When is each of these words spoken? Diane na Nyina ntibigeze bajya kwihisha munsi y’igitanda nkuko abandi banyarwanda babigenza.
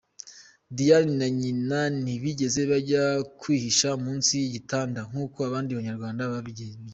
Diane 0.75 1.13
na 1.19 1.27
Nyina 1.39 1.79
ntibigeze 2.03 2.61
bajya 2.71 3.03
kwihisha 3.39 3.87
munsi 4.03 4.31
y’igitanda 4.41 4.99
nkuko 5.09 5.37
abandi 5.47 5.71
banyarwanda 5.77 6.31
babigenza. 6.33 6.89